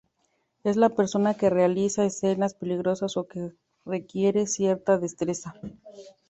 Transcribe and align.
Es 0.63 0.77
la 0.77 0.89
persona 0.89 1.35
que 1.35 1.51
realiza 1.51 2.03
escenas 2.05 2.55
peligrosas 2.55 3.17
o 3.17 3.27
que 3.27 3.51
requieren 3.85 4.47
cierta 4.47 4.97
destreza. 4.97 5.53